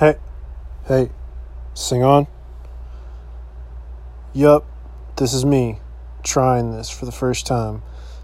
Hey, 0.00 0.16
hey, 0.88 1.10
sing 1.72 2.02
on. 2.02 2.26
Yup, 4.32 4.66
this 5.14 5.32
is 5.32 5.44
me 5.46 5.78
trying 6.24 6.72
this 6.72 6.90
for 6.90 7.06
the 7.06 7.12
first 7.12 7.46
time. 7.46 7.80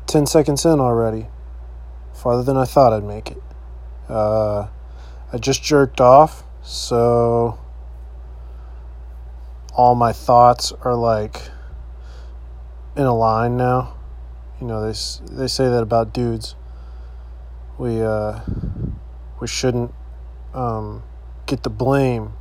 10 0.09 0.27
seconds 0.27 0.64
in 0.64 0.80
already. 0.80 1.29
Farther 2.12 2.43
than 2.43 2.56
I 2.56 2.64
thought 2.64 2.93
I'd 2.93 3.04
make 3.04 3.30
it. 3.30 3.43
Uh, 4.09 4.67
I 5.33 5.38
just 5.38 5.62
jerked 5.62 6.01
off, 6.01 6.43
so 6.61 7.56
all 9.73 9.95
my 9.95 10.12
thoughts 10.12 10.73
are 10.82 10.96
like 10.96 11.41
in 12.96 13.05
a 13.05 13.14
line 13.14 13.57
now. 13.57 13.95
You 14.61 14.66
know, 14.66 14.80
they 14.80 14.98
they 15.32 15.46
say 15.46 15.68
that 15.68 15.84
about 15.84 16.12
dudes. 16.12 16.57
We 17.79 18.02
uh 18.02 18.41
we 19.41 19.46
shouldn't 19.46 19.95
um 20.52 21.05
get 21.51 21.64
the 21.64 21.71
blame 21.71 22.32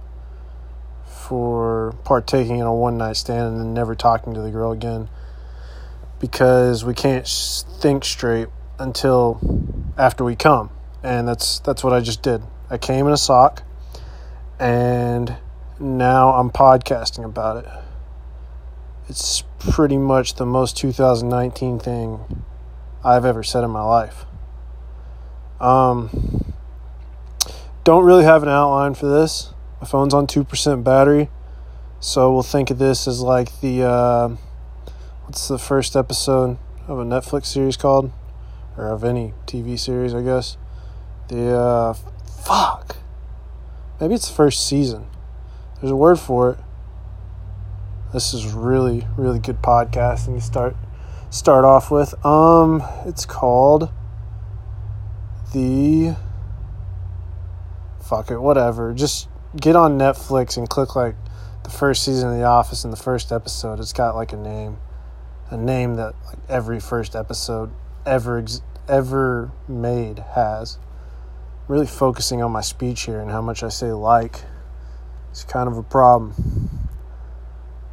for 1.07 1.96
partaking 2.04 2.60
in 2.60 2.65
a 2.65 2.74
one 2.74 2.96
night 2.96 3.18
stand 3.18 3.47
and 3.47 3.60
then 3.60 3.74
never 3.74 3.96
talking 3.96 4.36
to 4.36 4.39
the 4.39 4.52
girl 4.52 4.71
again 4.71 5.10
because 6.20 6.86
we 6.86 6.93
can't 6.93 7.28
think 7.28 8.06
straight 8.06 8.47
until 8.78 9.39
after 9.97 10.24
we 10.24 10.36
come 10.36 10.69
and 11.02 11.28
that's 11.28 11.57
that's 11.60 11.83
what 11.83 11.92
I 11.92 12.02
just 12.02 12.21
did. 12.21 12.43
I 12.69 12.78
came 12.78 13.07
in 13.07 13.14
a 13.14 13.18
sock 13.18 13.64
and 14.60 15.36
now 15.80 16.33
I'm 16.33 16.52
podcasting 16.52 17.25
about 17.25 17.66
it. 17.66 17.71
It's 19.07 19.44
pretty 19.57 19.97
much 19.97 20.36
the 20.36 20.46
most 20.46 20.78
2019 20.78 21.80
thing 21.80 22.44
I've 23.04 23.25
ever 23.25 23.41
said 23.41 23.64
in 23.64 23.71
my 23.71 23.82
life. 23.82 24.25
Um 25.60 26.49
don't 27.89 28.06
really 28.06 28.24
have 28.24 28.43
an 28.43 28.50
outline 28.50 28.93
for 28.93 29.07
this. 29.07 29.52
My 29.82 29.88
phone's 29.88 30.14
on 30.14 30.28
2% 30.28 30.84
battery. 30.84 31.28
So 32.00 32.31
we'll 32.31 32.44
think 32.44 32.69
of 32.69 32.77
this 32.77 33.08
as 33.08 33.22
like 33.22 33.61
the 33.61 33.81
uh, 33.81 34.27
what's 35.23 35.47
the 35.47 35.58
first 35.58 35.95
episode 35.95 36.59
of 36.88 37.00
a 37.00 37.03
Netflix 37.03 37.47
series 37.47 37.78
called 37.78 38.11
or 38.78 38.89
of 38.89 39.03
any 39.03 39.33
TV 39.47 39.78
series, 39.80 40.13
I 40.13 40.22
guess. 40.22 40.55
The 41.30 41.58
uh, 41.58 41.94
fuck. 42.45 42.97
Maybe 44.00 44.13
it's 44.13 44.30
the 44.30 44.35
first 44.35 44.67
season. 44.67 45.08
There's 45.81 45.91
a 45.91 45.95
word 45.95 46.19
for 46.19 46.52
it. 46.52 46.59
This 48.13 48.35
is 48.35 48.45
really 48.53 49.08
really 49.17 49.39
good 49.39 49.63
podcasting 49.63 50.35
to 50.35 50.41
start 50.41 50.75
start 51.31 51.66
off 51.66 51.89
with. 51.89 52.13
Um 52.23 52.83
it's 53.08 53.25
called 53.25 53.89
the 55.53 56.16
fuck 58.09 58.31
it, 58.31 58.39
whatever. 58.39 58.91
Just 58.91 59.29
get 59.55 59.75
on 59.75 59.99
Netflix 59.99 60.57
and 60.57 60.67
click 60.67 60.95
like 60.95 61.15
the 61.63 61.69
first 61.69 62.03
season 62.03 62.29
of 62.29 62.38
The 62.38 62.43
Office 62.43 62.83
and 62.83 62.91
the 62.91 62.97
first 62.97 63.31
episode. 63.31 63.79
It's 63.79 63.93
got 63.93 64.16
like 64.16 64.33
a 64.33 64.38
name, 64.38 64.79
a 65.51 65.57
name 65.57 65.95
that 65.95 66.16
like 66.25 66.39
every 66.49 66.79
first 66.79 67.16
episode 67.16 67.71
ever 68.07 68.39
ex- 68.39 68.61
ever 68.88 69.51
made 69.67 70.19
has. 70.33 70.79
really 71.67 71.85
focusing 71.85 72.41
on 72.41 72.51
my 72.51 72.61
speech 72.61 73.01
here 73.01 73.19
and 73.19 73.29
how 73.29 73.41
much 73.41 73.61
I 73.61 73.69
say 73.69 73.91
like. 73.91 74.41
It's 75.29 75.44
kind 75.44 75.69
of 75.69 75.77
a 75.77 75.83
problem. 75.83 76.33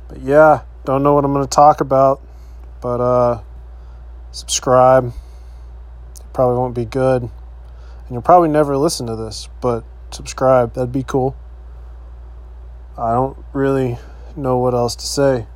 But 0.09 0.21
yeah, 0.21 0.63
don't 0.87 1.03
know 1.03 1.13
what 1.13 1.27
I'm 1.27 1.35
going 1.35 1.45
to 1.45 1.51
talk 1.51 1.83
about, 1.83 2.23
but 2.81 3.01
uh 3.03 3.43
subscribe. 4.33 5.13
It 6.19 6.33
probably 6.33 6.57
won't 6.57 6.75
be 6.75 6.87
good. 6.87 7.23
And 7.23 8.11
you'll 8.11 8.23
probably 8.23 8.49
never 8.49 8.79
listen 8.79 9.07
to 9.09 9.17
this, 9.17 9.51
but 9.61 9.85
subscribe. 10.11 10.75
That'd 10.75 10.93
be 10.93 11.03
cool. 11.03 11.37
I 12.97 13.13
don't 13.13 13.37
really 13.53 13.99
know 14.37 14.59
what 14.59 14.75
else 14.75 14.97
to 14.97 15.07
say. 15.07 15.47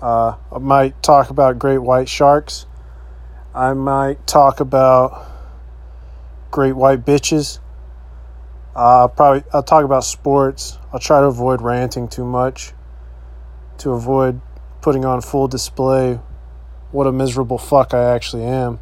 Uh, 0.00 0.36
I 0.52 0.58
might 0.58 1.02
talk 1.02 1.30
about 1.30 1.58
great 1.58 1.78
white 1.78 2.08
sharks. 2.08 2.66
I 3.54 3.72
might 3.72 4.26
talk 4.26 4.60
about 4.60 5.26
great 6.50 6.74
white 6.74 7.04
bitches. 7.04 7.58
Uh, 8.74 9.08
probably 9.08 9.42
I'll 9.52 9.62
talk 9.62 9.84
about 9.84 10.04
sports. 10.04 10.78
I'll 10.92 11.00
try 11.00 11.20
to 11.20 11.26
avoid 11.26 11.62
ranting 11.62 12.08
too 12.08 12.24
much. 12.24 12.72
To 13.78 13.92
avoid 13.92 14.40
putting 14.82 15.04
on 15.04 15.20
full 15.20 15.48
display 15.48 16.20
what 16.92 17.06
a 17.06 17.12
miserable 17.12 17.58
fuck 17.58 17.92
I 17.92 18.14
actually 18.14 18.44
am. 18.44 18.78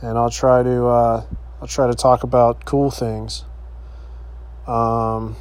And 0.00 0.18
I'll 0.18 0.30
try 0.30 0.62
to 0.62 0.86
uh, 0.86 1.26
I'll 1.60 1.68
try 1.68 1.86
to 1.86 1.94
talk 1.94 2.22
about 2.24 2.64
cool 2.64 2.90
things. 2.90 3.44
Um, 4.66 5.36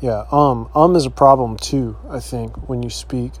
yeah, 0.00 0.26
um, 0.30 0.70
um 0.74 0.94
is 0.94 1.06
a 1.06 1.10
problem 1.10 1.56
too, 1.56 1.96
I 2.08 2.20
think, 2.20 2.68
when 2.68 2.82
you 2.82 2.90
speak. 2.90 3.32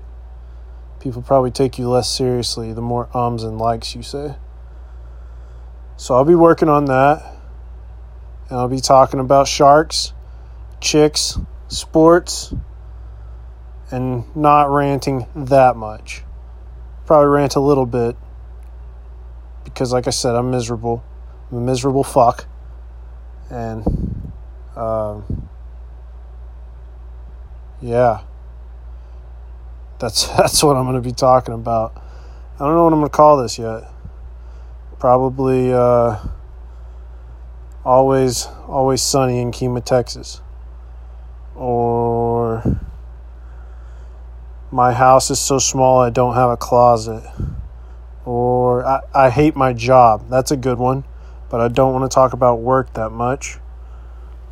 People 1.00 1.22
probably 1.22 1.52
take 1.52 1.78
you 1.78 1.88
less 1.88 2.10
seriously 2.10 2.72
the 2.72 2.82
more 2.82 3.08
ums 3.16 3.44
and 3.44 3.58
likes 3.58 3.94
you 3.94 4.02
say. 4.02 4.34
So 5.96 6.14
I'll 6.14 6.24
be 6.24 6.34
working 6.34 6.68
on 6.68 6.86
that. 6.86 7.22
And 8.48 8.58
I'll 8.58 8.68
be 8.68 8.80
talking 8.80 9.20
about 9.20 9.46
sharks, 9.46 10.14
chicks, 10.80 11.38
sports, 11.68 12.52
and 13.90 14.24
not 14.34 14.70
ranting 14.70 15.26
that 15.34 15.76
much. 15.76 16.22
Probably 17.06 17.28
rant 17.28 17.56
a 17.56 17.60
little 17.60 17.86
bit 17.86 18.16
because, 19.64 19.92
like 19.92 20.06
I 20.06 20.10
said, 20.10 20.34
I'm 20.34 20.50
miserable. 20.50 21.04
I'm 21.50 21.58
a 21.58 21.60
miserable 21.60 22.04
fuck 22.04 22.46
and 23.50 23.84
um, 24.76 25.48
yeah, 27.80 28.22
that's 29.98 30.26
that's 30.36 30.62
what 30.62 30.76
I'm 30.76 30.84
going 30.84 30.96
to 30.96 31.06
be 31.06 31.12
talking 31.12 31.54
about. 31.54 31.94
I 32.54 32.64
don't 32.64 32.74
know 32.74 32.84
what 32.84 32.92
I'm 32.92 33.00
going 33.00 33.10
to 33.10 33.16
call 33.16 33.36
this 33.42 33.58
yet. 33.58 33.84
Probably 34.98 35.72
uh, 35.72 36.18
always 37.84 38.46
always 38.66 39.00
sunny 39.00 39.40
in 39.40 39.52
Kemah, 39.52 39.84
Texas, 39.84 40.40
or 41.54 42.80
my 44.70 44.92
house 44.92 45.30
is 45.30 45.38
so 45.38 45.58
small 45.58 46.00
I 46.00 46.10
don't 46.10 46.34
have 46.34 46.50
a 46.50 46.56
closet, 46.56 47.22
or 48.24 48.84
I, 48.84 49.00
I 49.14 49.30
hate 49.30 49.54
my 49.54 49.72
job. 49.72 50.28
That's 50.28 50.50
a 50.50 50.56
good 50.56 50.78
one 50.78 51.04
but 51.50 51.60
I 51.60 51.68
don't 51.68 51.92
want 51.92 52.10
to 52.10 52.14
talk 52.14 52.32
about 52.32 52.60
work 52.60 52.92
that 52.94 53.10
much. 53.10 53.58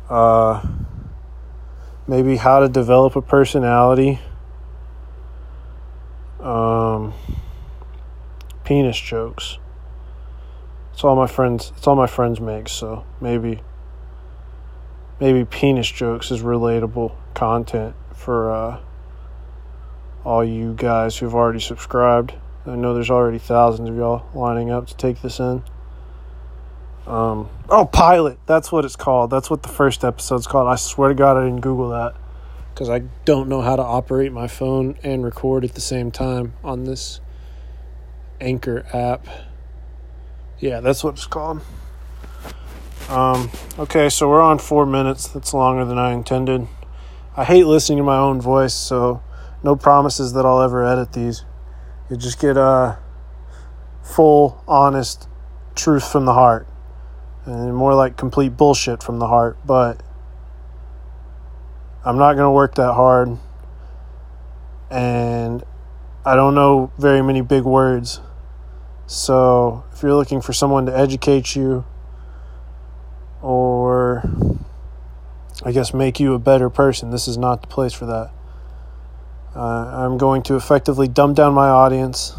Uh, 0.09 0.65
maybe 2.07 2.37
how 2.37 2.59
to 2.59 2.69
develop 2.69 3.15
a 3.15 3.21
personality. 3.21 4.19
Um, 6.39 7.13
penis 8.63 8.99
jokes. 8.99 9.57
It's 10.93 11.03
all 11.03 11.15
my 11.15 11.27
friends. 11.27 11.71
It's 11.77 11.85
all 11.85 11.95
my 11.95 12.07
friends 12.07 12.39
make. 12.39 12.69
So 12.69 13.05
maybe, 13.21 13.61
maybe 15.19 15.45
penis 15.45 15.91
jokes 15.91 16.31
is 16.31 16.41
relatable 16.41 17.15
content 17.33 17.95
for 18.13 18.51
uh, 18.51 18.79
all 20.23 20.43
you 20.43 20.73
guys 20.73 21.17
who've 21.17 21.35
already 21.35 21.59
subscribed. 21.59 22.33
I 22.65 22.75
know 22.75 22.93
there's 22.93 23.11
already 23.11 23.37
thousands 23.37 23.89
of 23.89 23.95
y'all 23.95 24.25
lining 24.33 24.71
up 24.71 24.87
to 24.87 24.97
take 24.97 25.21
this 25.21 25.39
in. 25.39 25.63
Um, 27.07 27.49
oh, 27.69 27.85
pilot. 27.85 28.37
That's 28.45 28.69
what 28.69 28.83
it's 28.83 28.97
called. 28.97 29.29
That's 29.29 29.49
what 29.49 29.63
the 29.63 29.69
first 29.69 30.03
episode's 30.03 30.45
called. 30.45 30.67
I 30.67 30.75
swear 30.75 31.09
to 31.09 31.15
God, 31.15 31.37
I 31.37 31.45
didn't 31.45 31.61
Google 31.61 31.89
that 31.89 32.15
because 32.73 32.89
I 32.89 32.99
don't 33.23 33.47
know 33.47 33.61
how 33.61 33.77
to 33.77 33.81
operate 33.81 34.33
my 34.33 34.47
phone 34.47 34.97
and 35.03 35.23
record 35.23 35.63
at 35.63 35.73
the 35.73 35.81
same 35.81 36.11
time 36.11 36.53
on 36.65 36.83
this 36.83 37.21
Anchor 38.41 38.85
app. 38.93 39.25
Yeah, 40.59 40.81
that's 40.81 41.01
what 41.01 41.13
it's 41.13 41.25
called. 41.25 41.61
Um, 43.09 43.51
okay, 43.79 44.09
so 44.09 44.27
we're 44.27 44.41
on 44.41 44.59
four 44.59 44.85
minutes. 44.85 45.29
That's 45.29 45.53
longer 45.53 45.85
than 45.85 45.97
I 45.97 46.11
intended. 46.11 46.67
I 47.37 47.45
hate 47.45 47.63
listening 47.63 47.99
to 47.99 48.03
my 48.03 48.17
own 48.17 48.41
voice, 48.41 48.73
so 48.73 49.23
no 49.63 49.77
promises 49.77 50.33
that 50.33 50.45
I'll 50.45 50.61
ever 50.61 50.85
edit 50.85 51.13
these. 51.13 51.45
You 52.09 52.17
just 52.17 52.39
get 52.41 52.57
a 52.57 52.61
uh, 52.61 52.95
full, 54.03 54.61
honest 54.67 55.29
truth 55.73 56.11
from 56.11 56.25
the 56.25 56.33
heart 56.33 56.67
and 57.47 57.73
more 57.73 57.95
like 57.95 58.17
complete 58.17 58.57
bullshit 58.57 59.01
from 59.01 59.19
the 59.19 59.27
heart, 59.27 59.57
but 59.65 60.03
I'm 62.05 62.17
not 62.17 62.33
going 62.33 62.45
to 62.45 62.51
work 62.51 62.75
that 62.75 62.93
hard. 62.93 63.37
And 64.91 65.63
I 66.25 66.35
don't 66.35 66.55
know 66.55 66.91
very 66.97 67.21
many 67.21 67.41
big 67.41 67.63
words. 67.63 68.19
So 69.05 69.85
if 69.93 70.03
you're 70.03 70.13
looking 70.13 70.41
for 70.41 70.51
someone 70.51 70.85
to 70.87 70.97
educate 70.97 71.55
you 71.55 71.85
or 73.41 74.29
I 75.63 75.71
guess 75.71 75.93
make 75.93 76.19
you 76.19 76.33
a 76.33 76.39
better 76.39 76.69
person, 76.69 77.11
this 77.11 77.27
is 77.27 77.37
not 77.37 77.61
the 77.61 77.67
place 77.67 77.93
for 77.93 78.05
that. 78.05 78.31
Uh, 79.55 80.05
I'm 80.05 80.17
going 80.17 80.43
to 80.43 80.55
effectively 80.55 81.07
dumb 81.07 81.33
down 81.33 81.53
my 81.53 81.69
audience 81.69 82.33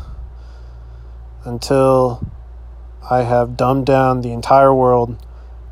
until 1.44 2.30
I 3.10 3.22
have 3.22 3.56
dumbed 3.56 3.86
down 3.86 4.20
the 4.20 4.32
entire 4.32 4.74
world 4.74 5.24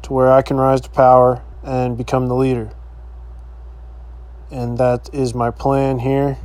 to 0.02 0.12
where 0.12 0.32
I 0.32 0.40
can 0.40 0.56
rise 0.56 0.80
to 0.82 0.90
power 0.90 1.42
and 1.62 1.96
become 1.98 2.28
the 2.28 2.34
leader. 2.34 2.70
And 4.50 4.78
that 4.78 5.10
is 5.12 5.34
my 5.34 5.50
plan 5.50 5.98
here. 5.98 6.38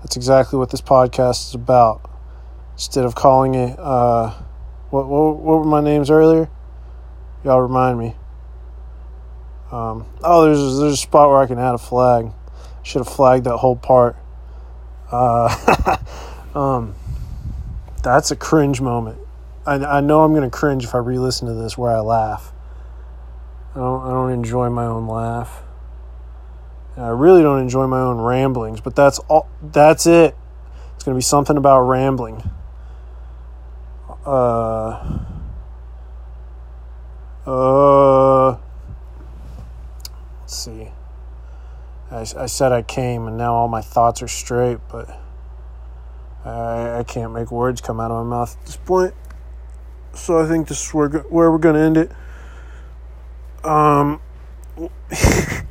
That's 0.00 0.16
exactly 0.16 0.58
what 0.58 0.70
this 0.70 0.80
podcast 0.80 1.48
is 1.48 1.54
about. 1.54 2.10
Instead 2.72 3.04
of 3.04 3.14
calling 3.14 3.54
it, 3.54 3.78
uh, 3.78 4.30
what, 4.90 5.06
what, 5.06 5.36
what 5.36 5.58
were 5.58 5.64
my 5.64 5.80
names 5.80 6.10
earlier? 6.10 6.50
Y'all 7.44 7.60
remind 7.60 7.98
me. 7.98 8.16
Um, 9.70 10.06
oh, 10.22 10.44
there's 10.44 10.78
there's 10.78 10.94
a 10.94 10.96
spot 10.96 11.30
where 11.30 11.38
I 11.38 11.46
can 11.46 11.58
add 11.58 11.74
a 11.74 11.78
flag. 11.78 12.30
Should 12.82 13.00
have 13.00 13.08
flagged 13.08 13.44
that 13.44 13.58
whole 13.58 13.76
part. 13.76 14.16
Uh, 15.10 15.96
um, 16.54 16.94
that's 18.02 18.30
a 18.30 18.36
cringe 18.36 18.80
moment. 18.80 19.18
I, 19.66 19.74
I 19.74 20.00
know 20.00 20.22
I'm 20.22 20.34
gonna 20.34 20.50
cringe 20.50 20.84
if 20.84 20.94
I 20.94 20.98
re-listen 20.98 21.48
to 21.48 21.54
this 21.54 21.78
where 21.78 21.90
I 21.90 22.00
laugh. 22.00 22.52
I 23.74 23.78
don't 23.78 24.06
I 24.06 24.10
don't 24.10 24.30
enjoy 24.30 24.68
my 24.70 24.84
own 24.84 25.06
laugh. 25.06 25.62
And 26.96 27.04
I 27.04 27.08
really 27.08 27.42
don't 27.42 27.60
enjoy 27.60 27.86
my 27.86 28.00
own 28.00 28.18
ramblings, 28.18 28.80
but 28.80 28.94
that's 28.94 29.18
all. 29.20 29.48
That's 29.62 30.06
it. 30.06 30.36
It's 30.94 31.04
gonna 31.04 31.16
be 31.16 31.22
something 31.22 31.56
about 31.56 31.80
rambling. 31.82 32.50
Uh. 34.24 35.18
Uh. 37.46 38.56
Let's 40.40 40.56
see. 40.56 40.88
I, 42.10 42.20
I 42.20 42.46
said 42.46 42.70
I 42.70 42.82
came, 42.82 43.26
and 43.26 43.36
now 43.36 43.54
all 43.54 43.66
my 43.66 43.80
thoughts 43.80 44.22
are 44.22 44.28
straight, 44.28 44.78
but 44.90 45.10
I, 46.44 46.98
I 46.98 47.02
can't 47.02 47.32
make 47.32 47.50
words 47.50 47.80
come 47.80 47.98
out 47.98 48.12
of 48.12 48.24
my 48.24 48.36
mouth 48.38 48.56
at 48.60 48.66
this 48.66 48.76
point. 48.76 49.14
So 50.16 50.38
I 50.38 50.46
think 50.46 50.68
this 50.68 50.86
is 50.86 50.94
where, 50.94 51.08
where 51.08 51.50
we're 51.50 51.58
going 51.58 51.74
to 51.74 51.80
end 51.80 51.96
it. 51.96 52.12
Um, 53.64 54.20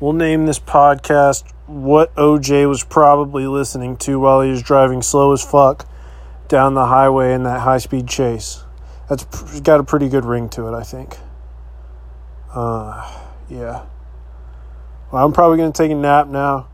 we'll 0.00 0.12
name 0.12 0.46
this 0.46 0.58
podcast 0.58 1.52
What 1.66 2.14
OJ 2.14 2.68
Was 2.68 2.84
Probably 2.84 3.46
Listening 3.46 3.96
to 3.98 4.18
While 4.20 4.42
He 4.42 4.50
Was 4.50 4.62
Driving 4.62 5.02
Slow 5.02 5.32
as 5.32 5.42
Fuck 5.42 5.88
Down 6.48 6.74
the 6.74 6.86
Highway 6.86 7.34
in 7.34 7.42
that 7.44 7.60
high 7.60 7.78
speed 7.78 8.08
chase. 8.08 8.64
That's 9.08 9.60
got 9.60 9.80
a 9.80 9.84
pretty 9.84 10.08
good 10.08 10.24
ring 10.24 10.48
to 10.50 10.68
it, 10.68 10.74
I 10.74 10.82
think. 10.82 11.18
Uh, 12.52 13.20
yeah. 13.48 13.86
Well, 15.12 15.24
I'm 15.24 15.32
probably 15.32 15.58
going 15.58 15.72
to 15.72 15.76
take 15.76 15.90
a 15.90 15.94
nap 15.94 16.28
now 16.28 16.68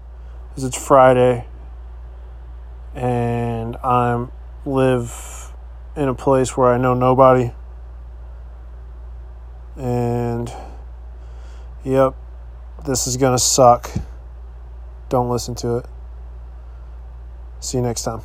because 0.49 0.65
it's 0.65 0.87
Friday 0.87 1.47
and 2.95 3.77
I'm 3.77 4.31
live 4.71 5.53
in 5.97 6.09
a 6.09 6.15
place 6.15 6.57
where 6.57 6.73
I 6.73 6.79
know 6.79 6.95
nobody. 6.95 7.53
And 9.77 10.53
yep, 11.85 12.15
this 12.87 13.07
is 13.07 13.17
going 13.17 13.33
to 13.33 13.43
suck. 13.43 13.91
Don't 15.09 15.29
listen 15.29 15.55
to 15.57 15.79
it. 15.79 15.87
See 17.61 17.79
you 17.79 17.83
next 17.83 18.05
time. 18.05 18.23